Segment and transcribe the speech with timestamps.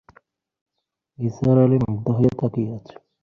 [1.19, 2.99] নিসার আলি মুগ্ধ হয়ে তাকিয়ে আছেন।